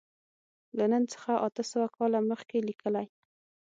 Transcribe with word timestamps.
له 0.77 0.85
نن 0.91 1.03
څخه 1.13 1.31
اته 1.47 1.63
سوه 1.71 1.87
کاله 1.97 2.19
مخکې 2.31 2.57
لیکلی. 2.69 3.05